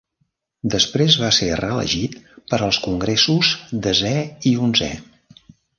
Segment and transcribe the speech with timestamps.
[0.75, 2.17] Després va ser reelegit
[2.53, 3.55] per als Congressos
[3.87, 4.17] Desè
[4.53, 4.95] i Onzè.